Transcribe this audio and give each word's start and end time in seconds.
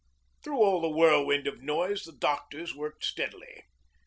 Through 0.43 0.63
all 0.63 0.81
the 0.81 0.89
whirlwind 0.89 1.45
of 1.45 1.61
noise 1.61 2.05
the 2.05 2.11
doctors 2.11 2.73
worked 2.73 3.05
steadily. 3.05 3.61